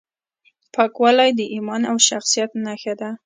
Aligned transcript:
پاکوالی 0.73 1.29
د 1.35 1.41
ایمان 1.53 1.81
او 1.91 1.97
شخصیت 2.07 2.51
نښه 2.65 2.93
ده. 2.99 3.09